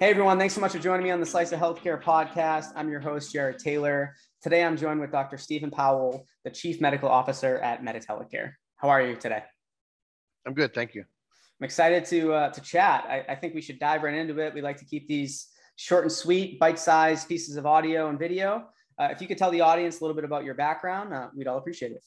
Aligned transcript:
Hey 0.00 0.10
everyone, 0.10 0.38
thanks 0.38 0.54
so 0.54 0.60
much 0.60 0.70
for 0.70 0.78
joining 0.78 1.02
me 1.02 1.10
on 1.10 1.18
the 1.18 1.26
Slice 1.26 1.50
of 1.50 1.58
Healthcare 1.58 2.00
podcast. 2.00 2.66
I'm 2.76 2.88
your 2.88 3.00
host, 3.00 3.32
Jared 3.32 3.58
Taylor. 3.58 4.14
Today 4.40 4.62
I'm 4.62 4.76
joined 4.76 5.00
with 5.00 5.10
Dr. 5.10 5.36
Stephen 5.38 5.72
Powell, 5.72 6.24
the 6.44 6.50
Chief 6.50 6.80
Medical 6.80 7.08
Officer 7.08 7.58
at 7.58 7.82
Meditelecare. 7.82 8.52
How 8.76 8.90
are 8.90 9.02
you 9.02 9.16
today? 9.16 9.42
I'm 10.46 10.54
good, 10.54 10.72
thank 10.72 10.94
you. 10.94 11.00
I'm 11.02 11.64
excited 11.64 12.04
to 12.04 12.32
uh, 12.32 12.50
to 12.50 12.60
chat. 12.60 13.06
I, 13.08 13.24
I, 13.32 13.34
think 13.34 13.56
we 13.56 13.60
should 13.60 13.80
dive 13.80 14.04
right 14.04 14.14
into 14.14 14.38
it. 14.38 14.54
We 14.54 14.62
like 14.62 14.76
to 14.76 14.84
keep 14.84 15.08
these 15.08 15.48
short 15.74 16.04
and 16.04 16.12
sweet, 16.12 16.60
bite-sized 16.60 17.26
pieces 17.26 17.56
of 17.56 17.66
audio 17.66 18.08
and 18.08 18.20
video. 18.20 18.68
Uh, 19.00 19.08
if 19.10 19.20
you 19.20 19.26
could 19.26 19.36
tell 19.36 19.50
the 19.50 19.62
audience 19.62 19.98
a 19.98 20.04
little 20.04 20.14
bit 20.14 20.24
about 20.24 20.44
your 20.44 20.54
background, 20.54 21.12
uh, 21.12 21.26
we'd 21.34 21.48
all 21.48 21.58
appreciate 21.58 21.90
it. 21.90 22.04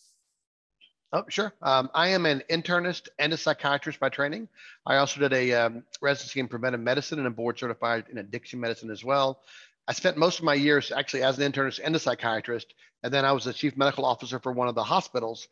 Oh, 1.14 1.26
sure. 1.28 1.54
Um, 1.62 1.90
I 1.94 2.10
am 2.10 2.26
an 2.26 2.42
internist 2.50 3.10
and 3.20 3.34
a 3.34 3.38
psychiatrist 3.38 4.00
by 4.00 4.08
training. 4.08 4.48
I 4.86 4.96
also 4.96 5.20
did 5.20 5.34
a 5.34 5.54
um, 5.54 5.84
residency 6.02 6.40
in 6.40 6.48
preventive 6.48 6.80
medicine 6.80 7.20
and 7.20 7.28
I'm 7.28 7.34
board 7.34 7.60
certified 7.60 8.06
in 8.10 8.18
addiction 8.18 8.62
medicine 8.62 8.90
as 8.90 9.04
well. 9.04 9.42
I 9.90 9.94
spent 9.94 10.16
most 10.16 10.40
of 10.40 10.46
my 10.46 10.54
years 10.54 10.92
actually 10.92 11.24
as 11.24 11.38
an 11.38 11.52
internist 11.52 11.82
and 11.84 11.94
a 11.96 12.00
psychiatrist, 12.00 12.74
and 13.04 13.14
then 13.14 13.26
I 13.26 13.34
was 13.34 13.44
the 13.44 13.52
chief 13.52 13.76
medical 13.76 14.06
officer 14.06 14.40
for 14.40 14.54
one 14.54 14.70
of 14.70 14.76
the 14.76 14.84
hospitals 14.84 15.50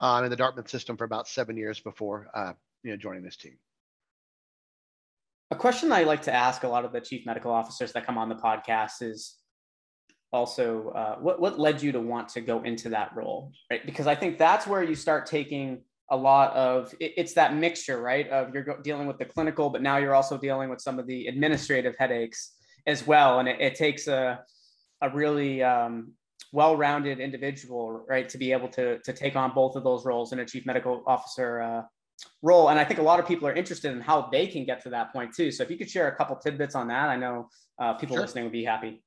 uh, 0.00 0.20
in 0.24 0.30
the 0.30 0.36
Dartmouth 0.36 0.68
system 0.68 0.96
for 0.96 1.04
about 1.04 1.26
seven 1.26 1.56
years 1.56 1.80
before 1.80 2.28
uh, 2.34 2.52
you 2.82 2.90
know 2.90 2.96
joining 2.96 3.22
this 3.22 3.36
team. 3.36 3.56
A 5.50 5.56
question 5.56 5.90
I 5.90 6.02
like 6.02 6.20
to 6.22 6.34
ask 6.34 6.64
a 6.64 6.68
lot 6.68 6.84
of 6.84 6.92
the 6.92 7.00
chief 7.00 7.24
medical 7.24 7.50
officers 7.50 7.92
that 7.92 8.04
come 8.04 8.18
on 8.18 8.28
the 8.28 8.34
podcast 8.34 9.00
is 9.00 9.36
also 10.32 10.90
uh, 10.90 11.16
what 11.16 11.40
what 11.40 11.58
led 11.58 11.82
you 11.82 11.92
to 11.92 12.00
want 12.00 12.28
to 12.28 12.40
go 12.40 12.62
into 12.62 12.90
that 12.90 13.10
role 13.16 13.52
right? 13.70 13.84
Because 13.86 14.06
i 14.06 14.14
think 14.14 14.38
that's 14.38 14.66
where 14.66 14.82
you 14.82 14.94
start 14.94 15.26
taking 15.26 15.82
a 16.10 16.16
lot 16.16 16.54
of 16.54 16.94
it, 17.00 17.14
it's 17.16 17.34
that 17.34 17.54
mixture 17.54 18.00
right 18.00 18.28
of 18.28 18.52
you're 18.52 18.64
go- 18.64 18.80
dealing 18.82 19.06
with 19.06 19.18
the 19.18 19.24
clinical 19.24 19.70
but 19.70 19.82
now 19.82 19.96
you're 19.96 20.14
also 20.14 20.36
dealing 20.36 20.68
with 20.68 20.80
some 20.80 20.98
of 20.98 21.06
the 21.06 21.26
administrative 21.26 21.94
headaches 21.98 22.52
as 22.88 23.06
well. 23.06 23.38
And 23.38 23.48
it, 23.48 23.60
it 23.60 23.74
takes 23.76 24.08
a 24.08 24.40
a 25.00 25.10
really 25.10 25.62
um, 25.62 26.12
well-rounded 26.52 27.20
individual 27.20 28.04
right 28.08 28.28
to 28.28 28.38
be 28.38 28.50
able 28.52 28.68
to 28.70 28.98
to 29.00 29.12
take 29.12 29.36
on 29.36 29.52
both 29.54 29.76
of 29.76 29.84
those 29.84 30.04
roles 30.04 30.32
in 30.32 30.40
a 30.40 30.46
chief 30.46 30.66
medical 30.66 31.04
officer 31.06 31.60
uh, 31.60 31.82
role. 32.42 32.70
And 32.70 32.80
i 32.80 32.84
think 32.84 32.98
a 32.98 33.02
lot 33.02 33.20
of 33.20 33.26
people 33.28 33.46
are 33.46 33.52
interested 33.52 33.92
in 33.92 34.00
how 34.00 34.28
they 34.32 34.46
can 34.46 34.64
get 34.64 34.82
to 34.82 34.90
that 34.90 35.12
point 35.12 35.34
too. 35.34 35.52
So 35.52 35.62
if 35.62 35.70
you 35.70 35.76
could 35.76 35.90
share 35.90 36.08
a 36.08 36.16
couple 36.16 36.34
tidbits 36.36 36.74
on 36.74 36.88
that 36.88 37.08
i 37.10 37.16
know 37.16 37.48
uh, 37.78 37.94
people 37.94 38.16
sure. 38.16 38.22
listening 38.22 38.44
would 38.44 38.52
be 38.52 38.64
happy 38.64 39.02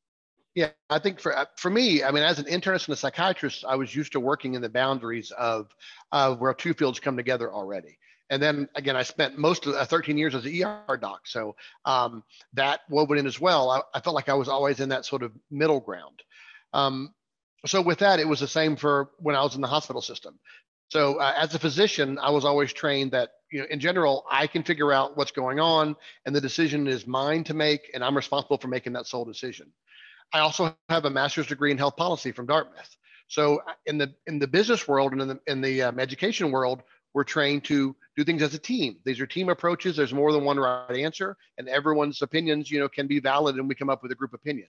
yeah, 0.55 0.69
I 0.89 0.99
think 0.99 1.19
for 1.19 1.37
uh, 1.37 1.45
for 1.55 1.69
me, 1.69 2.03
I 2.03 2.11
mean, 2.11 2.23
as 2.23 2.39
an 2.39 2.45
internist 2.45 2.87
and 2.87 2.93
a 2.93 2.97
psychiatrist, 2.97 3.63
I 3.67 3.75
was 3.75 3.95
used 3.95 4.11
to 4.13 4.19
working 4.19 4.55
in 4.55 4.61
the 4.61 4.69
boundaries 4.69 5.31
of 5.31 5.69
of 6.11 6.39
where 6.39 6.53
two 6.53 6.73
fields 6.73 6.99
come 6.99 7.15
together 7.15 7.51
already. 7.51 7.97
And 8.29 8.41
then 8.41 8.69
again, 8.75 8.95
I 8.95 9.03
spent 9.03 9.37
most 9.37 9.65
of 9.65 9.75
uh, 9.75 9.85
13 9.85 10.17
years 10.17 10.35
as 10.35 10.45
an 10.45 10.63
ER 10.63 10.97
doc, 10.97 11.27
so 11.27 11.55
um, 11.85 12.23
that 12.53 12.81
woven 12.89 13.17
in 13.17 13.27
as 13.27 13.39
well. 13.39 13.69
I, 13.69 13.81
I, 13.93 13.99
felt 13.99 14.15
like 14.15 14.29
I 14.29 14.33
was 14.33 14.47
always 14.47 14.79
in 14.79 14.89
that 14.89 15.05
sort 15.05 15.21
of 15.21 15.33
middle 15.49 15.81
ground. 15.81 16.23
Um, 16.71 17.13
so 17.65 17.81
with 17.81 17.99
that, 17.99 18.21
it 18.21 18.27
was 18.27 18.39
the 18.39 18.47
same 18.47 18.77
for 18.77 19.11
when 19.19 19.35
I 19.35 19.43
was 19.43 19.55
in 19.55 19.61
the 19.61 19.67
hospital 19.67 20.01
system. 20.01 20.39
So 20.87 21.19
uh, 21.19 21.33
as 21.37 21.55
a 21.55 21.59
physician, 21.59 22.17
I 22.19 22.31
was 22.31 22.45
always 22.45 22.71
trained 22.71 23.11
that 23.11 23.31
you 23.51 23.59
know, 23.59 23.65
in 23.69 23.81
general, 23.81 24.25
I 24.31 24.47
can 24.47 24.63
figure 24.63 24.93
out 24.93 25.17
what's 25.17 25.31
going 25.31 25.59
on, 25.59 25.95
and 26.25 26.35
the 26.35 26.41
decision 26.41 26.87
is 26.87 27.05
mine 27.05 27.43
to 27.45 27.53
make, 27.53 27.91
and 27.93 28.03
I'm 28.03 28.15
responsible 28.15 28.57
for 28.57 28.69
making 28.69 28.93
that 28.93 29.07
sole 29.07 29.25
decision. 29.25 29.71
I 30.33 30.39
also 30.39 30.75
have 30.89 31.05
a 31.05 31.09
master's 31.09 31.47
degree 31.47 31.71
in 31.71 31.77
health 31.77 31.97
policy 31.97 32.31
from 32.31 32.45
Dartmouth. 32.45 32.95
So 33.27 33.61
in 33.85 33.97
the 33.97 34.13
in 34.27 34.39
the 34.39 34.47
business 34.47 34.87
world 34.87 35.13
and 35.13 35.21
in 35.21 35.27
the 35.29 35.39
in 35.47 35.61
the 35.61 35.83
um, 35.83 35.99
education 35.99 36.51
world, 36.51 36.83
we're 37.13 37.23
trained 37.23 37.63
to 37.65 37.95
do 38.15 38.23
things 38.23 38.41
as 38.41 38.53
a 38.53 38.59
team. 38.59 38.97
These 39.05 39.19
are 39.19 39.27
team 39.27 39.49
approaches. 39.49 39.95
There's 39.95 40.13
more 40.13 40.31
than 40.31 40.43
one 40.43 40.57
right 40.57 40.97
answer, 40.97 41.37
and 41.57 41.67
everyone's 41.67 42.21
opinions, 42.21 42.69
you 42.69 42.79
know, 42.79 42.89
can 42.89 43.07
be 43.07 43.19
valid, 43.19 43.55
and 43.55 43.67
we 43.67 43.75
come 43.75 43.89
up 43.89 44.03
with 44.03 44.11
a 44.11 44.15
group 44.15 44.33
opinion. 44.33 44.67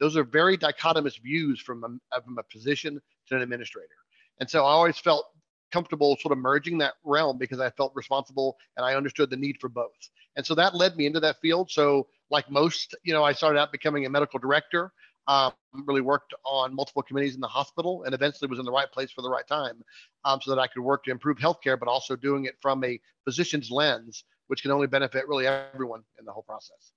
Those 0.00 0.16
are 0.16 0.24
very 0.24 0.58
dichotomous 0.58 1.20
views 1.20 1.60
from 1.60 1.84
a, 1.84 2.20
from 2.20 2.38
a 2.38 2.42
physician 2.50 3.00
to 3.28 3.36
an 3.36 3.42
administrator. 3.42 3.94
And 4.40 4.50
so 4.50 4.64
I 4.64 4.70
always 4.70 4.98
felt 4.98 5.26
comfortable 5.70 6.16
sort 6.20 6.32
of 6.32 6.38
merging 6.38 6.78
that 6.78 6.94
realm 7.04 7.38
because 7.38 7.60
I 7.60 7.70
felt 7.70 7.92
responsible 7.94 8.56
and 8.76 8.84
I 8.86 8.94
understood 8.94 9.30
the 9.30 9.36
need 9.36 9.58
for 9.60 9.68
both. 9.68 10.10
And 10.36 10.44
so 10.44 10.54
that 10.54 10.74
led 10.74 10.96
me 10.96 11.06
into 11.06 11.20
that 11.20 11.40
field. 11.40 11.70
So 11.70 12.06
like 12.30 12.50
most, 12.50 12.94
you 13.02 13.12
know, 13.12 13.24
I 13.24 13.32
started 13.32 13.58
out 13.58 13.72
becoming 13.72 14.06
a 14.06 14.10
medical 14.10 14.38
director 14.38 14.92
um, 15.26 15.52
really 15.86 16.00
worked 16.00 16.34
on 16.44 16.74
multiple 16.74 17.02
committees 17.02 17.34
in 17.34 17.40
the 17.40 17.48
hospital 17.48 18.04
and 18.04 18.14
eventually 18.14 18.48
was 18.48 18.58
in 18.58 18.64
the 18.64 18.72
right 18.72 18.90
place 18.90 19.10
for 19.10 19.22
the 19.22 19.30
right 19.30 19.46
time 19.46 19.82
um, 20.24 20.40
so 20.42 20.54
that 20.54 20.60
I 20.60 20.66
could 20.66 20.82
work 20.82 21.04
to 21.04 21.10
improve 21.10 21.38
healthcare, 21.38 21.78
but 21.78 21.88
also 21.88 22.16
doing 22.16 22.44
it 22.44 22.56
from 22.60 22.84
a 22.84 23.00
physician's 23.24 23.70
lens, 23.70 24.24
which 24.48 24.62
can 24.62 24.70
only 24.70 24.86
benefit 24.86 25.26
really 25.26 25.46
everyone 25.46 26.02
in 26.18 26.24
the 26.24 26.32
whole 26.32 26.42
process. 26.42 26.92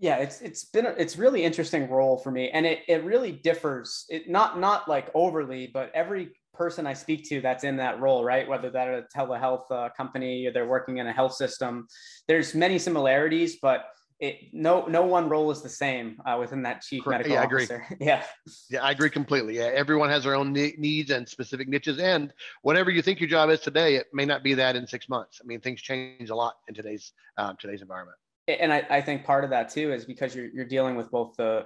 Yeah, 0.00 0.16
it's 0.16 0.40
it's 0.40 0.64
been 0.64 0.86
a, 0.86 0.90
it's 0.90 1.18
really 1.18 1.44
interesting 1.44 1.90
role 1.90 2.16
for 2.16 2.30
me, 2.30 2.48
and 2.48 2.64
it 2.64 2.80
it 2.88 3.04
really 3.04 3.32
differs. 3.32 4.06
It 4.08 4.30
not 4.30 4.58
not 4.58 4.88
like 4.88 5.10
overly, 5.14 5.66
but 5.66 5.92
every 5.94 6.30
person 6.60 6.86
I 6.86 6.92
speak 6.92 7.26
to 7.30 7.40
that's 7.40 7.64
in 7.64 7.78
that 7.78 8.00
role, 8.00 8.22
right? 8.22 8.46
Whether 8.46 8.68
that 8.68 8.88
a 8.88 9.04
telehealth 9.16 9.64
uh, 9.70 9.88
company 9.96 10.46
or 10.46 10.52
they're 10.52 10.68
working 10.68 10.98
in 10.98 11.06
a 11.06 11.12
health 11.12 11.32
system, 11.32 11.86
there's 12.28 12.54
many 12.54 12.78
similarities, 12.78 13.56
but 13.62 13.86
it, 14.18 14.34
no 14.52 14.84
no 14.84 15.00
one 15.00 15.30
role 15.30 15.50
is 15.50 15.62
the 15.62 15.70
same 15.70 16.20
uh, 16.26 16.36
within 16.38 16.60
that 16.64 16.82
chief 16.82 17.02
Correct. 17.02 17.26
medical 17.26 17.36
yeah, 17.36 17.44
officer. 17.46 17.86
I 17.88 17.94
agree. 17.94 18.06
yeah. 18.06 18.22
Yeah, 18.68 18.82
I 18.82 18.90
agree 18.90 19.08
completely. 19.08 19.56
Yeah, 19.56 19.70
everyone 19.74 20.10
has 20.10 20.24
their 20.24 20.34
own 20.34 20.52
needs 20.52 21.10
and 21.10 21.26
specific 21.26 21.66
niches, 21.66 21.98
and 21.98 22.30
whatever 22.60 22.90
you 22.90 23.00
think 23.00 23.20
your 23.20 23.30
job 23.30 23.48
is 23.48 23.60
today, 23.60 23.94
it 23.94 24.08
may 24.12 24.26
not 24.26 24.42
be 24.42 24.52
that 24.52 24.76
in 24.76 24.86
six 24.86 25.08
months. 25.08 25.40
I 25.42 25.46
mean, 25.46 25.60
things 25.60 25.80
change 25.80 26.28
a 26.28 26.34
lot 26.34 26.56
in 26.68 26.74
today's 26.74 27.12
um, 27.38 27.56
today's 27.58 27.80
environment. 27.80 28.18
And 28.48 28.70
I, 28.70 28.86
I 28.90 29.00
think 29.00 29.24
part 29.24 29.44
of 29.44 29.50
that 29.50 29.70
too 29.70 29.94
is 29.94 30.04
because 30.04 30.34
you're 30.34 30.50
you're 30.56 30.68
dealing 30.76 30.94
with 30.94 31.10
both 31.10 31.34
the 31.38 31.64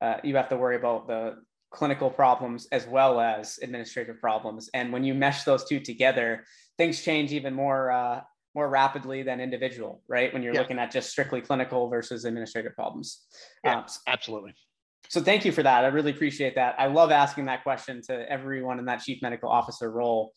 uh, 0.00 0.18
you 0.22 0.36
have 0.36 0.48
to 0.50 0.56
worry 0.56 0.76
about 0.76 1.08
the 1.08 1.38
clinical 1.70 2.10
problems 2.10 2.66
as 2.72 2.86
well 2.86 3.20
as 3.20 3.58
administrative 3.62 4.20
problems, 4.20 4.70
and 4.74 4.92
when 4.92 5.04
you 5.04 5.14
mesh 5.14 5.44
those 5.44 5.64
two 5.64 5.80
together, 5.80 6.44
things 6.78 7.02
change 7.02 7.32
even 7.32 7.54
more 7.54 7.90
uh, 7.90 8.20
more 8.54 8.68
rapidly 8.70 9.22
than 9.22 9.38
individual, 9.38 10.02
right? 10.08 10.32
When 10.32 10.42
you're 10.42 10.54
yeah. 10.54 10.60
looking 10.60 10.78
at 10.78 10.90
just 10.90 11.10
strictly 11.10 11.42
clinical 11.42 11.90
versus 11.90 12.24
administrative 12.24 12.74
problems. 12.74 13.26
Yeah, 13.62 13.80
um, 13.80 13.84
absolutely. 14.06 14.54
So 15.08 15.20
thank 15.20 15.44
you 15.44 15.52
for 15.52 15.62
that. 15.62 15.84
I 15.84 15.88
really 15.88 16.10
appreciate 16.10 16.54
that. 16.54 16.74
I 16.78 16.86
love 16.86 17.10
asking 17.10 17.44
that 17.44 17.62
question 17.62 18.00
to 18.08 18.28
everyone 18.30 18.78
in 18.78 18.86
that 18.86 19.02
chief 19.02 19.20
medical 19.20 19.50
officer 19.50 19.90
role. 19.90 20.32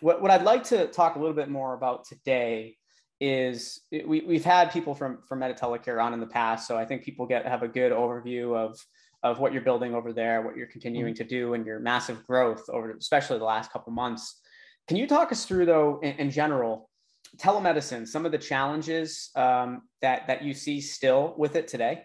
What, 0.00 0.22
what 0.22 0.30
I'd 0.30 0.42
like 0.42 0.64
to 0.64 0.86
talk 0.86 1.16
a 1.16 1.18
little 1.18 1.34
bit 1.34 1.50
more 1.50 1.74
about 1.74 2.06
today 2.06 2.76
is 3.20 3.80
we, 3.92 4.22
we've 4.22 4.44
had 4.44 4.72
people 4.72 4.94
from, 4.94 5.18
from 5.28 5.40
Meditelecare 5.40 6.02
on 6.02 6.14
in 6.14 6.20
the 6.20 6.26
past. 6.26 6.66
So 6.66 6.76
I 6.76 6.84
think 6.84 7.02
people 7.02 7.26
get 7.26 7.46
have 7.46 7.62
a 7.62 7.68
good 7.68 7.92
overview 7.92 8.56
of, 8.56 8.78
of 9.22 9.40
what 9.40 9.52
you're 9.52 9.62
building 9.62 9.94
over 9.94 10.12
there, 10.12 10.42
what 10.42 10.56
you're 10.56 10.66
continuing 10.66 11.14
mm-hmm. 11.14 11.22
to 11.22 11.28
do 11.28 11.54
and 11.54 11.66
your 11.66 11.80
massive 11.80 12.24
growth 12.26 12.64
over, 12.70 12.90
especially 12.92 13.38
the 13.38 13.44
last 13.44 13.72
couple 13.72 13.92
months. 13.92 14.40
Can 14.86 14.96
you 14.96 15.06
talk 15.06 15.32
us 15.32 15.44
through 15.44 15.66
though, 15.66 15.98
in, 16.02 16.12
in 16.16 16.30
general, 16.30 16.88
telemedicine, 17.36 18.06
some 18.06 18.24
of 18.24 18.32
the 18.32 18.38
challenges 18.38 19.30
um, 19.36 19.82
that 20.02 20.26
that 20.28 20.42
you 20.42 20.54
see 20.54 20.80
still 20.80 21.34
with 21.36 21.56
it 21.56 21.68
today? 21.68 22.04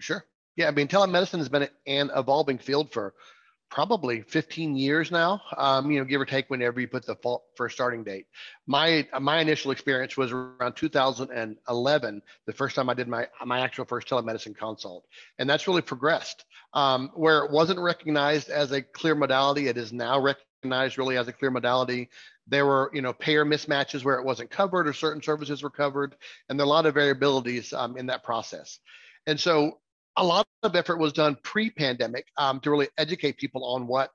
Sure. 0.00 0.24
Yeah, 0.56 0.68
I 0.68 0.72
mean, 0.72 0.88
telemedicine 0.88 1.38
has 1.38 1.48
been 1.48 1.68
an 1.86 2.10
evolving 2.16 2.58
field 2.58 2.92
for 2.92 3.14
probably 3.70 4.22
15 4.22 4.76
years 4.76 5.10
now. 5.10 5.40
Um, 5.56 5.90
you 5.90 5.98
know, 5.98 6.04
give 6.04 6.20
or 6.20 6.24
take 6.24 6.48
whenever 6.50 6.80
you 6.80 6.88
put 6.88 7.06
the 7.06 7.16
first 7.56 7.74
starting 7.74 8.04
date. 8.04 8.26
My 8.66 9.06
my 9.20 9.40
initial 9.40 9.70
experience 9.70 10.16
was 10.16 10.32
around 10.32 10.74
2011, 10.76 12.22
the 12.46 12.52
first 12.52 12.76
time 12.76 12.88
I 12.88 12.94
did 12.94 13.08
my 13.08 13.28
my 13.44 13.60
actual 13.60 13.84
first 13.84 14.08
telemedicine 14.08 14.56
consult, 14.56 15.06
and 15.38 15.48
that's 15.48 15.68
really 15.68 15.82
progressed. 15.82 16.44
Um, 16.74 17.10
where 17.14 17.44
it 17.44 17.50
wasn't 17.50 17.80
recognized 17.80 18.50
as 18.50 18.72
a 18.72 18.82
clear 18.82 19.14
modality, 19.14 19.68
it 19.68 19.78
is 19.78 19.92
now 19.92 20.20
recognized 20.20 20.98
really 20.98 21.16
as 21.16 21.28
a 21.28 21.32
clear 21.32 21.50
modality. 21.50 22.10
There 22.46 22.66
were, 22.66 22.90
you 22.92 23.02
know, 23.02 23.12
payer 23.12 23.44
mismatches 23.44 24.04
where 24.04 24.18
it 24.18 24.24
wasn't 24.24 24.50
covered 24.50 24.88
or 24.88 24.92
certain 24.92 25.22
services 25.22 25.62
were 25.62 25.70
covered, 25.70 26.16
and 26.48 26.58
there 26.58 26.64
are 26.64 26.66
a 26.66 26.70
lot 26.70 26.86
of 26.86 26.94
variabilities 26.94 27.72
um, 27.72 27.96
in 27.96 28.06
that 28.06 28.22
process. 28.22 28.78
And 29.26 29.38
so 29.38 29.78
a 30.18 30.24
lot 30.24 30.46
of 30.62 30.74
effort 30.76 30.98
was 30.98 31.12
done 31.12 31.36
pre-pandemic 31.42 32.26
um, 32.36 32.60
to 32.60 32.70
really 32.70 32.88
educate 32.98 33.38
people 33.38 33.64
on 33.64 33.86
what 33.86 34.10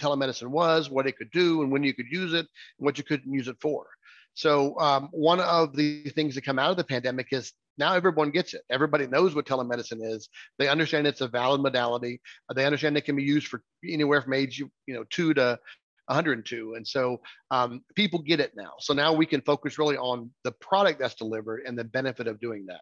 telemedicine 0.00 0.48
was, 0.48 0.90
what 0.90 1.06
it 1.06 1.16
could 1.16 1.30
do, 1.30 1.62
and 1.62 1.72
when 1.72 1.82
you 1.82 1.94
could 1.94 2.06
use 2.10 2.32
it, 2.34 2.46
and 2.78 2.84
what 2.84 2.98
you 2.98 3.04
couldn't 3.04 3.32
use 3.32 3.48
it 3.48 3.56
for. 3.60 3.86
So 4.34 4.78
um, 4.78 5.08
one 5.12 5.40
of 5.40 5.74
the 5.74 6.04
things 6.10 6.34
that 6.34 6.44
come 6.44 6.58
out 6.58 6.70
of 6.70 6.76
the 6.76 6.84
pandemic 6.84 7.28
is 7.30 7.52
now 7.78 7.94
everyone 7.94 8.30
gets 8.30 8.52
it. 8.52 8.62
Everybody 8.70 9.06
knows 9.06 9.34
what 9.34 9.46
telemedicine 9.46 10.04
is. 10.04 10.28
They 10.58 10.68
understand 10.68 11.06
it's 11.06 11.22
a 11.22 11.28
valid 11.28 11.62
modality. 11.62 12.20
They 12.54 12.66
understand 12.66 12.96
it 12.96 13.04
can 13.04 13.16
be 13.16 13.22
used 13.22 13.48
for 13.48 13.62
anywhere 13.86 14.20
from 14.22 14.34
age 14.34 14.58
you 14.58 14.70
know 14.94 15.04
two 15.10 15.34
to 15.34 15.58
102. 16.06 16.74
And 16.74 16.86
so 16.86 17.20
um, 17.50 17.82
people 17.94 18.20
get 18.20 18.40
it 18.40 18.52
now. 18.56 18.72
So 18.78 18.94
now 18.94 19.12
we 19.12 19.26
can 19.26 19.40
focus 19.40 19.78
really 19.78 19.96
on 19.96 20.30
the 20.44 20.52
product 20.52 21.00
that's 21.00 21.14
delivered 21.14 21.62
and 21.66 21.78
the 21.78 21.84
benefit 21.84 22.26
of 22.26 22.40
doing 22.40 22.66
that. 22.66 22.80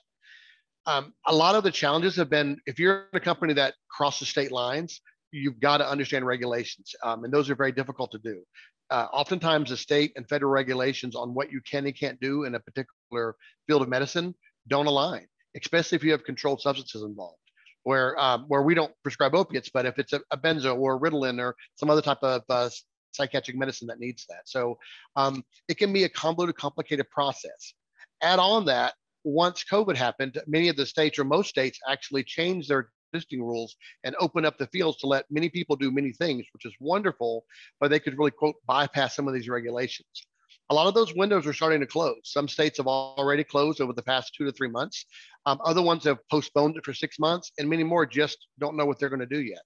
Um, 0.87 1.15
a 1.27 1.35
lot 1.35 1.55
of 1.55 1.65
the 1.65 1.71
challenges 1.71 2.17
have 2.17 2.29
been 2.29 2.59
if 2.67 2.79
you're 2.79 3.09
in 3.13 3.17
a 3.17 3.21
company 3.21 3.55
that 3.55 3.75
crosses 3.89 4.29
state 4.29 4.53
lines, 4.53 5.01
you've 5.33 5.61
got 5.61 5.79
to 5.79 5.89
understand 5.89 6.27
regulations, 6.27 6.95
um, 7.03 7.25
and 7.25 7.33
those 7.33 7.51
are 7.51 7.55
very 7.55 7.73
difficult 7.73 8.11
to 8.13 8.19
do. 8.19 8.43
Uh, 8.91 9.07
oftentimes, 9.13 9.71
the 9.71 9.77
state 9.77 10.13
and 10.17 10.29
federal 10.29 10.53
regulations 10.53 11.17
on 11.17 11.35
what 11.35 11.51
you 11.51 11.61
can 11.63 11.87
and 11.87 11.99
can't 11.99 12.21
do 12.21 12.45
in 12.45 12.55
a 12.55 12.61
particular 12.61 13.35
field 13.67 13.83
of 13.83 13.89
medicine 13.89 14.35
don't 14.69 14.87
align, 14.87 15.27
especially 15.57 15.97
if 15.97 16.05
you 16.05 16.13
have 16.13 16.25
controlled 16.25 16.61
substances 16.61 17.03
involved. 17.03 17.39
Where 17.85 18.19
um, 18.19 18.45
where 18.49 18.63
we 18.63 18.75
don't 18.75 18.93
prescribe 19.03 19.35
opiates, 19.35 19.71
but 19.73 19.85
if 19.85 19.99
it's 19.99 20.13
a, 20.13 20.21
a 20.31 20.39
benzo 20.39 20.79
or 20.79 20.99
Ritalin 20.99 21.39
or 21.39 21.55
some 21.75 21.91
other 21.91 22.01
type 22.01 22.23
of 22.23 22.43
uh, 22.49 22.71
psychiatric 23.13 23.57
medicine 23.57 23.89
that 23.89 23.99
needs 23.99 24.25
that, 24.29 24.43
so 24.47 24.79
um, 25.17 25.45
it 25.69 25.77
can 25.77 25.93
be 25.93 26.05
a 26.05 26.09
convoluted, 26.09 26.57
complicated 26.57 27.11
process. 27.11 27.75
Add 28.23 28.39
on 28.39 28.65
that 28.67 28.95
once 29.25 29.65
COVID 29.71 29.97
happened, 29.97 30.41
many 30.47 30.69
of 30.69 30.77
the 30.77 30.87
states 30.87 31.19
or 31.19 31.25
most 31.25 31.49
states 31.49 31.79
actually 31.89 32.25
changed 32.25 32.69
their 32.69 32.91
existing 33.13 33.43
rules 33.43 33.77
and 34.05 34.15
open 34.21 34.45
up 34.45 34.59
the 34.59 34.67
fields 34.69 34.99
to 34.99 35.07
let 35.07 35.25
many 35.31 35.49
people 35.49 35.77
do 35.77 35.91
many 35.91 36.13
things, 36.13 36.47
which 36.53 36.67
is 36.67 36.75
wonderful, 36.81 37.45
but 37.81 37.91
they 37.91 38.01
could 38.01 38.19
really 38.19 38.31
quote 38.31 38.57
bypass 38.67 39.17
some 39.17 39.29
of 39.29 39.35
these 39.35 39.49
regulations 39.49 40.27
a 40.71 40.75
lot 40.75 40.87
of 40.87 40.95
those 40.95 41.15
windows 41.15 41.47
are 41.47 41.53
starting 41.53 41.81
to 41.81 41.87
close. 41.87 42.21
Some 42.25 42.49
states 42.49 42.79
have 42.79 42.87
already 42.87 43.45
closed 43.45 43.81
over 43.81 43.93
the 43.93 44.03
past 44.03 44.35
two 44.35 44.45
to 44.47 44.53
three 44.53 44.69
months. 44.69 45.05
Um, 45.47 45.61
other 45.65 45.83
ones 45.83 46.05
have 46.05 46.19
postponed 46.31 46.77
it 46.77 46.85
for 46.85 46.95
six 46.95 47.19
months, 47.19 47.53
and 47.59 47.69
many 47.69 47.85
more 47.85 48.07
just 48.07 48.39
don't 48.59 48.77
know 48.77 48.87
what 48.87 48.99
they're 48.99 49.11
going 49.11 49.21
to 49.21 49.27
do 49.27 49.43
yet. 49.43 49.63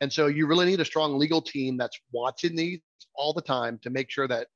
And 0.00 0.12
so 0.12 0.26
you 0.26 0.46
really 0.46 0.66
need 0.66 0.80
a 0.80 0.84
strong 0.84 1.18
legal 1.18 1.42
team 1.42 1.76
that's 1.76 1.98
watching 2.12 2.54
these 2.54 2.80
all 3.16 3.32
the 3.32 3.42
time 3.42 3.80
to 3.82 3.90
make 3.90 4.10
sure 4.10 4.28
that 4.28 4.46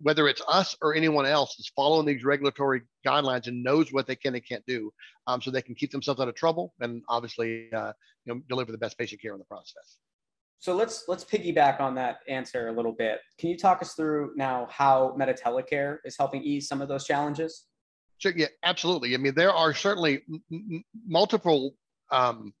whether 0.00 0.28
it's 0.28 0.42
us 0.48 0.76
or 0.82 0.94
anyone 0.94 1.26
else 1.26 1.58
is 1.58 1.70
following 1.74 2.06
these 2.06 2.24
regulatory 2.24 2.82
guidelines 3.06 3.46
and 3.46 3.62
knows 3.62 3.92
what 3.92 4.06
they 4.06 4.16
can 4.16 4.34
and 4.34 4.46
can't 4.46 4.64
do, 4.66 4.90
um, 5.26 5.40
so 5.40 5.50
they 5.50 5.62
can 5.62 5.74
keep 5.74 5.90
themselves 5.90 6.20
out 6.20 6.28
of 6.28 6.34
trouble 6.34 6.74
and 6.80 7.02
obviously 7.08 7.72
uh, 7.72 7.92
you 8.24 8.34
know, 8.34 8.40
deliver 8.48 8.72
the 8.72 8.78
best 8.78 8.98
patient 8.98 9.20
care 9.20 9.32
in 9.32 9.38
the 9.38 9.44
process. 9.44 9.98
So 10.58 10.76
let's 10.76 11.06
let's 11.08 11.24
piggyback 11.24 11.80
on 11.80 11.96
that 11.96 12.18
answer 12.28 12.68
a 12.68 12.72
little 12.72 12.92
bit. 12.92 13.18
Can 13.36 13.50
you 13.50 13.58
talk 13.58 13.82
us 13.82 13.94
through 13.94 14.32
now 14.36 14.68
how 14.70 15.16
Meditelecare 15.18 15.98
is 16.04 16.16
helping 16.16 16.40
ease 16.44 16.68
some 16.68 16.80
of 16.80 16.86
those 16.86 17.04
challenges? 17.04 17.66
Sure. 18.18 18.32
Yeah, 18.36 18.46
absolutely. 18.62 19.14
I 19.14 19.16
mean, 19.16 19.34
there 19.34 19.52
are 19.52 19.74
certainly 19.74 20.22
m- 20.52 20.84
multiple 21.04 21.74
um, 22.12 22.54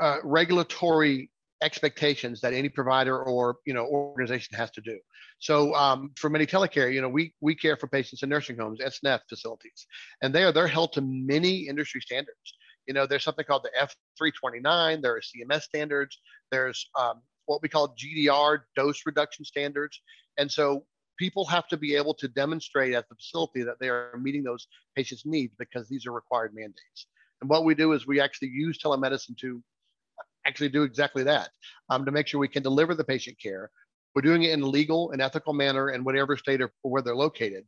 uh, 0.00 0.16
regulatory 0.24 1.30
expectations 1.62 2.40
that 2.40 2.52
any 2.52 2.68
provider 2.68 3.22
or 3.22 3.56
you 3.64 3.74
know 3.74 3.86
organization 3.86 4.56
has 4.56 4.70
to 4.72 4.80
do. 4.80 4.98
So 5.38 5.74
um, 5.74 6.12
for 6.16 6.30
telecare, 6.30 6.92
you 6.92 7.00
know, 7.00 7.08
we 7.08 7.34
we 7.40 7.54
care 7.54 7.76
for 7.76 7.86
patients 7.86 8.22
in 8.22 8.28
nursing 8.28 8.58
homes, 8.58 8.80
SNF 8.80 9.20
facilities, 9.28 9.86
and 10.22 10.34
they 10.34 10.44
are 10.44 10.52
they're 10.52 10.66
held 10.66 10.92
to 10.94 11.00
many 11.00 11.68
industry 11.68 12.00
standards. 12.00 12.54
You 12.86 12.94
know, 12.94 13.06
there's 13.06 13.24
something 13.24 13.44
called 13.44 13.64
the 13.64 13.88
F329. 14.20 15.02
There 15.02 15.16
are 15.16 15.20
CMS 15.20 15.62
standards. 15.62 16.18
There's 16.50 16.88
um, 16.98 17.20
what 17.46 17.62
we 17.62 17.68
call 17.68 17.96
GDR 17.96 18.60
dose 18.76 19.02
reduction 19.06 19.44
standards. 19.44 20.00
And 20.36 20.50
so 20.50 20.84
people 21.18 21.44
have 21.46 21.66
to 21.68 21.76
be 21.76 21.96
able 21.96 22.14
to 22.14 22.28
demonstrate 22.28 22.94
at 22.94 23.08
the 23.08 23.14
facility 23.14 23.62
that 23.62 23.80
they 23.80 23.88
are 23.88 24.18
meeting 24.20 24.42
those 24.42 24.66
patients' 24.94 25.24
needs 25.24 25.54
because 25.58 25.88
these 25.88 26.06
are 26.06 26.12
required 26.12 26.52
mandates. 26.54 27.06
And 27.40 27.50
what 27.50 27.64
we 27.64 27.74
do 27.74 27.92
is 27.92 28.06
we 28.06 28.20
actually 28.20 28.48
use 28.48 28.78
telemedicine 28.78 29.36
to 29.38 29.62
actually 30.46 30.68
do 30.68 30.82
exactly 30.82 31.22
that 31.24 31.50
um, 31.90 32.04
to 32.04 32.10
make 32.10 32.26
sure 32.26 32.40
we 32.40 32.48
can 32.48 32.62
deliver 32.62 32.94
the 32.94 33.04
patient 33.04 33.36
care. 33.40 33.70
We're 34.14 34.22
doing 34.22 34.44
it 34.44 34.52
in 34.52 34.62
a 34.62 34.66
legal 34.66 35.10
and 35.10 35.20
ethical 35.20 35.52
manner 35.52 35.90
in 35.90 36.04
whatever 36.04 36.36
state 36.36 36.62
or 36.62 36.72
where 36.82 37.02
they're 37.02 37.14
located. 37.16 37.64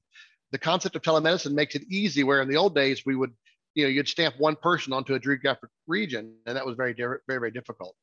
The 0.50 0.58
concept 0.58 0.96
of 0.96 1.02
telemedicine 1.02 1.52
makes 1.52 1.74
it 1.74 1.82
easy, 1.90 2.24
where 2.24 2.40
in 2.40 2.48
the 2.48 2.56
old 2.56 2.74
days 2.74 3.04
we 3.04 3.16
would 3.16 3.32
you 3.74 3.84
know, 3.84 3.90
you'd 3.90 4.08
stamp 4.08 4.34
one 4.38 4.56
person 4.56 4.92
onto 4.92 5.14
a 5.14 5.20
geographic 5.20 5.70
region, 5.86 6.34
and 6.46 6.56
that 6.56 6.66
was 6.66 6.74
very, 6.74 6.94
very, 6.94 7.20
very 7.28 7.50
difficult. 7.50 7.94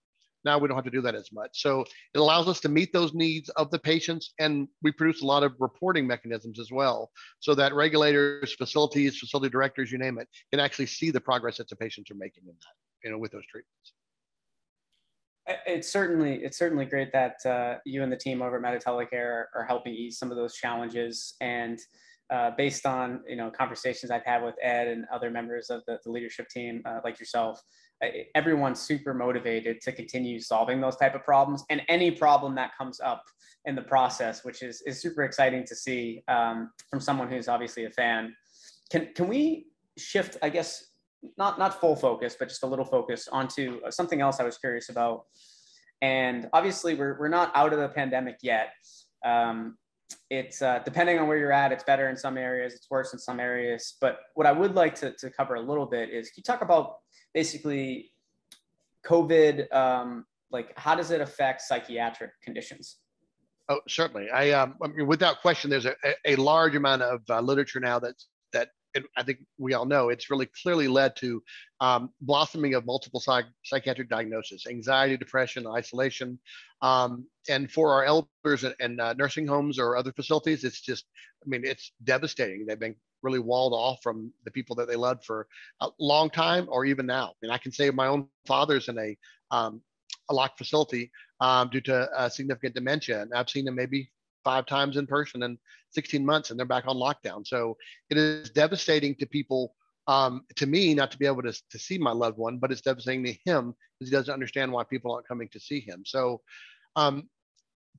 Now 0.45 0.59
we 0.59 0.67
don't 0.67 0.77
have 0.77 0.85
to 0.85 0.91
do 0.91 1.01
that 1.01 1.15
as 1.15 1.31
much. 1.33 1.49
So 1.61 1.81
it 2.13 2.19
allows 2.19 2.47
us 2.47 2.59
to 2.61 2.69
meet 2.69 2.93
those 2.93 3.13
needs 3.13 3.49
of 3.49 3.71
the 3.71 3.79
patients, 3.79 4.33
and 4.39 4.67
we 4.83 4.91
produce 4.91 5.21
a 5.21 5.25
lot 5.25 5.43
of 5.43 5.53
reporting 5.59 6.05
mechanisms 6.05 6.59
as 6.59 6.71
well, 6.71 7.09
so 7.39 7.55
that 7.55 7.73
regulators, 7.73 8.53
facilities, 8.53 9.17
facility 9.17 9.49
directors, 9.49 9.91
you 9.91 9.97
name 9.97 10.19
it, 10.19 10.29
can 10.51 10.59
actually 10.59 10.85
see 10.85 11.09
the 11.11 11.19
progress 11.19 11.57
that 11.57 11.67
the 11.67 11.75
patients 11.75 12.11
are 12.11 12.15
making 12.15 12.43
in 12.43 12.53
that, 12.53 13.03
you 13.03 13.11
know, 13.11 13.17
with 13.17 13.31
those 13.31 13.45
treatments. 13.47 13.93
It's 15.47 15.91
certainly 15.91 16.43
it's 16.43 16.57
certainly 16.57 16.85
great 16.85 17.11
that 17.11 17.45
uh, 17.45 17.75
you 17.85 18.01
and 18.01 18.11
the 18.11 18.17
team 18.17 18.41
over 18.41 18.57
at 18.57 18.63
Meditelecare 18.63 19.13
are, 19.13 19.49
are 19.55 19.65
helping 19.65 19.93
ease 19.93 20.17
some 20.17 20.31
of 20.31 20.37
those 20.37 20.55
challenges 20.55 21.35
and 21.39 21.79
uh, 22.31 22.51
based 22.57 22.85
on 22.85 23.21
you 23.27 23.35
know 23.35 23.51
conversations 23.51 24.11
I've 24.11 24.25
had 24.25 24.43
with 24.43 24.55
Ed 24.61 24.87
and 24.87 25.05
other 25.13 25.29
members 25.29 25.69
of 25.69 25.83
the, 25.85 25.99
the 26.03 26.11
leadership 26.11 26.49
team, 26.49 26.81
uh, 26.85 26.99
like 27.03 27.19
yourself, 27.19 27.61
everyone's 28.33 28.79
super 28.79 29.13
motivated 29.13 29.81
to 29.81 29.91
continue 29.91 30.39
solving 30.39 30.81
those 30.81 30.95
type 30.97 31.15
of 31.15 31.23
problems 31.23 31.63
and 31.69 31.81
any 31.87 32.11
problem 32.11 32.55
that 32.55 32.71
comes 32.77 32.99
up 32.99 33.23
in 33.65 33.75
the 33.75 33.81
process, 33.81 34.43
which 34.43 34.63
is 34.63 34.81
is 34.87 35.01
super 35.01 35.23
exciting 35.23 35.63
to 35.65 35.75
see 35.75 36.23
um, 36.27 36.71
from 36.89 36.99
someone 36.99 37.29
who's 37.29 37.47
obviously 37.47 37.85
a 37.85 37.91
fan. 37.91 38.35
Can 38.91 39.09
can 39.15 39.27
we 39.27 39.67
shift? 39.97 40.37
I 40.41 40.49
guess 40.49 40.91
not 41.37 41.59
not 41.59 41.79
full 41.79 41.95
focus, 41.95 42.35
but 42.37 42.49
just 42.49 42.63
a 42.63 42.67
little 42.67 42.85
focus 42.85 43.27
onto 43.27 43.79
uh, 43.85 43.91
something 43.91 44.21
else 44.21 44.39
I 44.39 44.43
was 44.43 44.57
curious 44.57 44.89
about. 44.89 45.25
And 46.01 46.49
obviously, 46.53 46.95
we're 46.95 47.17
we're 47.19 47.29
not 47.29 47.51
out 47.55 47.73
of 47.73 47.79
the 47.79 47.89
pandemic 47.89 48.37
yet. 48.41 48.69
Um, 49.23 49.77
it's 50.29 50.61
uh, 50.61 50.79
depending 50.83 51.19
on 51.19 51.27
where 51.27 51.37
you're 51.37 51.51
at, 51.51 51.71
it's 51.71 51.83
better 51.83 52.09
in 52.09 52.17
some 52.17 52.37
areas, 52.37 52.73
it's 52.73 52.89
worse 52.89 53.13
in 53.13 53.19
some 53.19 53.39
areas. 53.39 53.95
But 54.01 54.19
what 54.35 54.47
I 54.47 54.51
would 54.51 54.75
like 54.75 54.95
to, 54.95 55.11
to 55.11 55.29
cover 55.29 55.55
a 55.55 55.61
little 55.61 55.85
bit 55.85 56.09
is 56.09 56.29
can 56.29 56.35
you 56.37 56.43
talk 56.43 56.61
about 56.61 56.97
basically 57.33 58.11
COVID, 59.05 59.73
um, 59.73 60.25
like 60.51 60.77
how 60.77 60.95
does 60.95 61.11
it 61.11 61.21
affect 61.21 61.61
psychiatric 61.61 62.31
conditions? 62.43 62.97
Oh, 63.69 63.79
certainly. 63.87 64.29
I, 64.29 64.51
um, 64.51 64.75
I 64.83 64.87
mean, 64.87 65.07
without 65.07 65.41
question, 65.41 65.69
there's 65.71 65.87
a, 65.87 65.95
a 66.25 66.35
large 66.35 66.75
amount 66.75 67.01
of 67.01 67.21
uh, 67.29 67.41
literature 67.41 67.79
now 67.79 67.97
that's 67.99 68.27
that 68.53 68.69
I 69.17 69.23
think 69.23 69.39
we 69.57 69.73
all 69.73 69.85
know 69.85 70.09
it's 70.09 70.29
really 70.29 70.47
clearly 70.61 70.87
led 70.87 71.15
to 71.17 71.43
um, 71.81 72.09
blossoming 72.21 72.73
of 72.75 72.85
multiple 72.85 73.19
psych- 73.19 73.45
psychiatric 73.63 74.09
diagnoses, 74.09 74.65
anxiety, 74.69 75.17
depression, 75.17 75.67
isolation. 75.67 76.39
Um, 76.81 77.25
and 77.49 77.71
for 77.71 77.91
our 77.93 78.05
elders 78.05 78.65
and, 78.79 79.01
uh, 79.01 79.13
nursing 79.13 79.47
homes 79.47 79.79
or 79.79 79.97
other 79.97 80.11
facilities, 80.11 80.63
it's 80.63 80.81
just, 80.81 81.05
I 81.43 81.49
mean, 81.49 81.65
it's 81.65 81.91
devastating. 82.03 82.65
They've 82.65 82.79
been 82.79 82.95
really 83.21 83.39
walled 83.39 83.73
off 83.73 83.99
from 84.03 84.31
the 84.45 84.51
people 84.51 84.75
that 84.77 84.87
they 84.87 84.95
loved 84.95 85.25
for 85.25 85.47
a 85.81 85.89
long 85.99 86.29
time 86.29 86.67
or 86.69 86.85
even 86.85 87.05
now. 87.05 87.33
Mean, 87.41 87.51
I 87.51 87.57
can 87.57 87.71
say 87.71 87.89
my 87.89 88.07
own 88.07 88.27
father's 88.47 88.87
in 88.87 88.97
a, 88.97 89.17
um, 89.51 89.81
a 90.29 90.33
locked 90.33 90.57
facility 90.57 91.11
um, 91.41 91.69
due 91.69 91.81
to 91.81 92.09
uh, 92.11 92.29
significant 92.29 92.75
dementia. 92.75 93.21
And 93.21 93.33
I've 93.33 93.49
seen 93.49 93.67
him 93.67 93.75
maybe 93.75 94.09
five 94.45 94.65
times 94.65 94.95
in 94.95 95.05
person 95.05 95.43
in 95.43 95.57
16 95.91 96.25
months 96.25 96.51
and 96.51 96.57
they're 96.59 96.65
back 96.65 96.85
on 96.87 96.95
lockdown. 96.95 97.45
So 97.45 97.75
it 98.09 98.17
is 98.17 98.49
devastating 98.51 99.15
to 99.15 99.25
people, 99.25 99.75
um, 100.07 100.43
to 100.55 100.67
me, 100.67 100.93
not 100.93 101.11
to 101.11 101.17
be 101.17 101.25
able 101.25 101.41
to, 101.41 101.53
to 101.71 101.79
see 101.79 101.97
my 101.97 102.11
loved 102.11 102.37
one, 102.37 102.59
but 102.59 102.71
it's 102.71 102.81
devastating 102.81 103.25
to 103.25 103.35
him 103.45 103.73
because 103.99 104.09
he 104.09 104.15
doesn't 104.15 104.33
understand 104.33 104.71
why 104.71 104.83
people 104.83 105.13
aren't 105.13 105.27
coming 105.27 105.49
to 105.49 105.59
see 105.59 105.81
him. 105.81 106.03
So 106.05 106.41
um, 106.95 107.27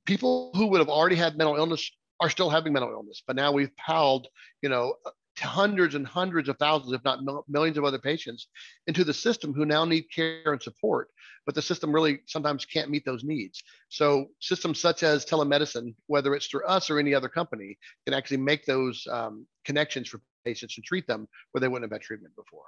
people 0.07 0.53
who 0.55 0.69
would 0.69 0.81
have 0.81 0.88
already 0.88 1.17
had 1.17 1.37
mental 1.37 1.57
illness 1.57 1.91
are 2.21 2.31
still 2.31 2.49
having 2.49 2.73
mental 2.73 2.93
illness, 2.93 3.23
but 3.26 3.37
now 3.37 3.53
we've 3.53 3.76
piled, 3.76 4.29
you 4.62 4.71
know, 4.71 4.95
hundreds 5.40 5.95
and 5.95 6.07
hundreds 6.07 6.49
of 6.49 6.57
thousands, 6.59 6.93
if 6.93 7.05
not 7.05 7.21
millions 7.49 7.76
of 7.76 7.85
other 7.85 7.99
patients 7.99 8.49
into 8.87 9.05
the 9.05 9.12
system 9.12 9.52
who 9.52 9.66
now 9.66 9.85
need 9.85 10.05
care 10.14 10.52
and 10.52 10.62
support, 10.62 11.09
but 11.45 11.55
the 11.55 11.62
system 11.62 11.93
really 11.93 12.21
sometimes 12.26 12.64
can't 12.64 12.90
meet 12.90 13.05
those 13.05 13.25
needs. 13.25 13.62
So 13.88 14.26
systems 14.40 14.81
such 14.81 15.02
as 15.02 15.25
telemedicine, 15.25 15.95
whether 16.07 16.35
it's 16.35 16.47
through 16.47 16.66
us 16.66 16.90
or 16.90 16.99
any 16.99 17.14
other 17.14 17.28
company, 17.28 17.78
can 18.05 18.14
actually 18.14 18.38
make 18.38 18.64
those 18.64 19.07
um, 19.11 19.47
connections 19.64 20.09
for 20.09 20.21
patients 20.45 20.76
and 20.76 20.85
treat 20.85 21.07
them 21.07 21.28
where 21.52 21.61
they 21.61 21.69
wouldn't 21.69 21.90
have 21.90 21.97
had 21.97 22.05
treatment 22.05 22.35
before. 22.35 22.64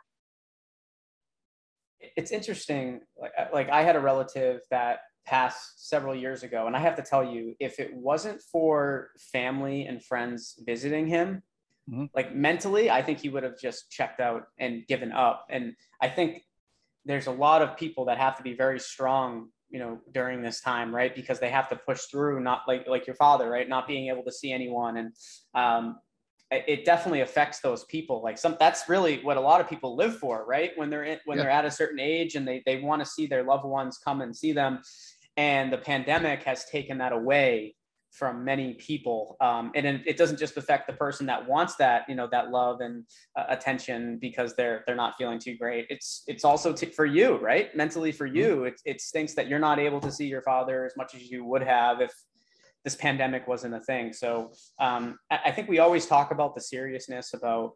It's 2.00 2.30
interesting. 2.30 3.00
Like, 3.16 3.32
like 3.52 3.70
I 3.70 3.82
had 3.82 3.96
a 3.96 4.00
relative 4.00 4.60
that 4.70 5.00
passed 5.26 5.88
several 5.88 6.14
years 6.14 6.42
ago, 6.42 6.66
and 6.66 6.76
I 6.76 6.80
have 6.80 6.96
to 6.96 7.02
tell 7.02 7.24
you, 7.24 7.54
if 7.60 7.80
it 7.80 7.94
wasn't 7.94 8.40
for 8.40 9.10
family 9.32 9.86
and 9.86 10.02
friends 10.02 10.54
visiting 10.64 11.06
him, 11.06 11.42
Mm-hmm. 11.88 12.04
Like 12.14 12.34
mentally, 12.34 12.90
I 12.90 13.02
think 13.02 13.20
he 13.20 13.28
would 13.28 13.42
have 13.42 13.58
just 13.58 13.90
checked 13.90 14.20
out 14.20 14.44
and 14.58 14.86
given 14.86 15.12
up. 15.12 15.46
And 15.50 15.74
I 16.02 16.08
think 16.08 16.42
there's 17.04 17.26
a 17.26 17.32
lot 17.32 17.62
of 17.62 17.76
people 17.76 18.06
that 18.06 18.18
have 18.18 18.36
to 18.36 18.42
be 18.42 18.54
very 18.54 18.78
strong, 18.78 19.48
you 19.70 19.78
know, 19.78 19.98
during 20.12 20.42
this 20.42 20.60
time, 20.60 20.94
right? 20.94 21.14
Because 21.14 21.40
they 21.40 21.48
have 21.48 21.68
to 21.70 21.76
push 21.76 22.02
through, 22.10 22.40
not 22.40 22.62
like 22.68 22.86
like 22.86 23.06
your 23.06 23.16
father, 23.16 23.48
right? 23.48 23.68
Not 23.68 23.88
being 23.88 24.08
able 24.08 24.24
to 24.24 24.32
see 24.32 24.52
anyone, 24.52 24.98
and 24.98 25.12
um, 25.54 25.96
it 26.50 26.84
definitely 26.84 27.20
affects 27.20 27.60
those 27.60 27.84
people. 27.84 28.22
Like 28.22 28.38
some, 28.38 28.56
that's 28.58 28.88
really 28.88 29.20
what 29.22 29.36
a 29.36 29.40
lot 29.40 29.60
of 29.60 29.68
people 29.68 29.96
live 29.96 30.18
for, 30.18 30.44
right? 30.46 30.72
When 30.76 30.90
they're 30.90 31.04
in, 31.04 31.18
when 31.24 31.38
yeah. 31.38 31.44
they're 31.44 31.52
at 31.52 31.64
a 31.64 31.70
certain 31.70 32.00
age 32.00 32.34
and 32.34 32.46
they 32.46 32.62
they 32.66 32.80
want 32.80 33.02
to 33.02 33.06
see 33.06 33.26
their 33.26 33.44
loved 33.44 33.64
ones 33.64 33.98
come 34.02 34.20
and 34.20 34.36
see 34.36 34.52
them, 34.52 34.80
and 35.36 35.72
the 35.72 35.78
pandemic 35.78 36.42
has 36.42 36.64
taken 36.66 36.98
that 36.98 37.12
away 37.12 37.74
from 38.18 38.44
many 38.44 38.74
people 38.74 39.36
um, 39.40 39.70
and 39.74 39.86
it 39.86 40.16
doesn't 40.16 40.38
just 40.38 40.56
affect 40.56 40.86
the 40.86 40.92
person 40.92 41.26
that 41.26 41.46
wants 41.46 41.76
that 41.76 42.02
you 42.08 42.14
know 42.14 42.28
that 42.30 42.50
love 42.50 42.80
and 42.80 43.04
uh, 43.36 43.44
attention 43.48 44.18
because 44.18 44.54
they're 44.54 44.82
they're 44.86 44.96
not 44.96 45.14
feeling 45.16 45.38
too 45.38 45.56
great 45.56 45.86
it's 45.88 46.24
it's 46.26 46.44
also 46.44 46.72
t- 46.72 46.86
for 46.86 47.06
you 47.06 47.36
right 47.36 47.74
mentally 47.76 48.12
for 48.12 48.26
you 48.26 48.56
mm-hmm. 48.56 48.66
it, 48.66 48.80
it 48.84 49.00
stinks 49.00 49.34
that 49.34 49.48
you're 49.48 49.58
not 49.58 49.78
able 49.78 50.00
to 50.00 50.10
see 50.10 50.26
your 50.26 50.42
father 50.42 50.84
as 50.84 50.96
much 50.96 51.14
as 51.14 51.30
you 51.30 51.44
would 51.44 51.62
have 51.62 52.00
if 52.00 52.12
this 52.84 52.94
pandemic 52.94 53.46
wasn't 53.46 53.72
a 53.74 53.80
thing 53.80 54.12
so 54.12 54.52
um, 54.80 55.18
I, 55.30 55.38
I 55.46 55.50
think 55.52 55.68
we 55.68 55.78
always 55.78 56.06
talk 56.06 56.30
about 56.30 56.54
the 56.54 56.60
seriousness 56.60 57.34
about 57.34 57.72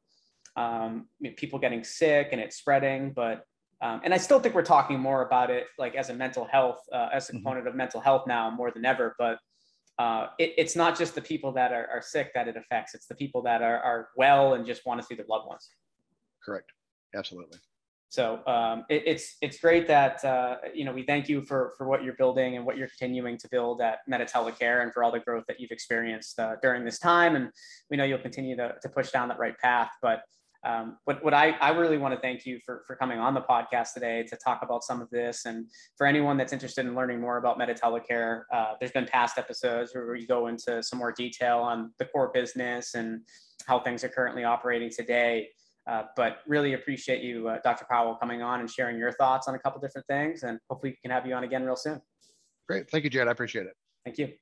um, 0.57 1.07
people 1.37 1.59
getting 1.59 1.85
sick 1.85 2.29
and 2.33 2.41
it's 2.41 2.57
spreading. 2.57 3.13
But 3.13 3.45
um, 3.81 4.01
and 4.05 4.15
I 4.15 4.17
still 4.17 4.39
think 4.39 4.55
we're 4.55 4.63
talking 4.63 5.01
more 5.01 5.27
about 5.27 5.51
it 5.51 5.67
like 5.79 5.97
as 5.97 6.09
a 6.09 6.15
mental 6.15 6.45
health, 6.45 6.79
uh, 6.93 7.09
as 7.13 7.29
a 7.29 7.33
mm-hmm. 7.33 7.39
component 7.39 7.69
of 7.69 7.75
mental 7.75 8.01
health 8.01 8.27
now 8.27 8.51
more 8.51 8.71
than 8.71 8.85
ever. 8.85 9.15
But 9.19 9.39
uh, 10.03 10.27
it, 10.39 10.51
it's 10.63 10.77
not 10.83 10.99
just 10.99 11.15
the 11.15 11.21
people 11.33 11.53
that 11.53 11.71
are, 11.73 11.87
are, 11.95 12.03
sick 12.03 12.29
that 12.35 12.49
it 12.49 12.57
affects; 12.57 12.95
it's 12.95 13.07
the 13.07 13.15
people 13.15 13.41
that 13.43 13.61
are, 13.63 13.79
are 13.91 14.09
well 14.17 14.55
and 14.55 14.67
just 14.67 14.85
want 14.87 15.01
to 15.01 15.07
see 15.07 15.15
their 15.15 15.27
loved 15.29 15.47
ones. 15.47 15.69
Correct. 16.45 16.71
Absolutely. 17.15 17.59
So 18.09 18.45
um, 18.47 18.85
it, 18.91 19.05
it's 19.07 19.37
it's 19.41 19.59
great 19.59 19.87
that 19.89 20.23
uh, 20.25 20.57
you 20.75 20.85
know 20.85 20.93
we 20.93 21.03
thank 21.03 21.29
you 21.31 21.41
for 21.41 21.73
for 21.79 21.87
what 21.87 22.03
you're 22.05 22.19
building 22.25 22.57
and 22.57 22.67
what 22.67 22.77
you're 22.77 22.89
continuing 22.89 23.39
to 23.39 23.49
build 23.49 23.81
at 23.81 23.99
MediTeleCare 24.11 24.83
and 24.83 24.93
for 24.93 25.03
all 25.03 25.13
the 25.13 25.21
growth 25.21 25.45
that 25.49 25.59
you've 25.61 25.71
experienced 25.71 26.39
uh, 26.39 26.57
during 26.61 26.85
this 26.85 26.99
time. 26.99 27.37
And 27.37 27.49
we 27.91 27.97
know 27.97 28.05
you'll 28.05 28.19
continue 28.19 28.57
to, 28.57 28.75
to 28.83 28.89
push 28.89 29.11
down 29.13 29.29
that 29.29 29.39
right 29.39 29.57
path. 29.59 29.91
But 30.03 30.23
um, 30.65 30.99
what, 31.05 31.25
what 31.25 31.35
I, 31.35 31.51
I 31.61 31.71
really 31.71 31.99
want 31.99 32.15
to 32.15 32.21
thank 32.21 32.47
you 32.47 32.61
for, 32.65 32.85
for 32.87 32.95
coming 32.95 33.19
on 33.19 33.35
the 33.35 33.41
podcast 33.41 33.95
today 33.95 34.23
to 34.25 34.37
talk 34.37 34.61
about 34.63 34.85
some 34.85 35.01
of 35.01 35.11
this. 35.11 35.45
And 35.45 35.67
for 35.97 36.07
anyone 36.07 36.37
that's 36.37 36.53
interested 36.53 36.87
in 36.87 36.95
learning 36.95 37.21
more 37.21 37.39
about 37.39 37.59
MediTeleCare, 37.59 38.43
uh, 38.53 38.75
there's 38.79 38.93
been 38.93 39.07
past 39.07 39.39
episodes 39.39 39.95
where 39.95 40.11
we 40.13 40.27
go 40.27 40.47
into 40.47 40.83
some 40.83 40.99
more 40.99 41.13
detail 41.13 41.59
on 41.59 41.93
the 41.99 42.05
core 42.05 42.31
business 42.33 42.95
and 42.95 43.23
how 43.67 43.81
things 43.81 44.05
are 44.05 44.09
currently 44.09 44.45
operating 44.45 44.91
today. 44.91 45.49
Uh, 45.91 46.05
but 46.15 46.39
really 46.47 46.75
appreciate 46.75 47.23
you, 47.23 47.49
uh, 47.49 47.59
Dr. 47.65 47.85
Powell, 47.91 48.15
coming 48.15 48.41
on 48.41 48.61
and 48.61 48.71
sharing 48.71 48.97
your 48.97 49.11
thoughts 49.13 49.49
on 49.49 49.57
a 49.57 49.59
couple 49.59 49.81
different 49.81 50.07
things. 50.07 50.45
And 50.45 50.61
hopefully 50.71 50.93
we 50.93 50.99
can 51.03 51.11
have 51.11 51.27
you 51.27 51.35
on 51.35 51.43
again 51.43 51.65
real 51.65 51.75
soon. 51.75 52.01
Great. 52.69 52.89
Thank 52.89 53.03
you, 53.03 53.11
Jed. 53.11 53.27
I 53.27 53.33
appreciate 53.33 53.67
it. 53.67 53.75
Thank 54.05 54.19
you. 54.19 54.33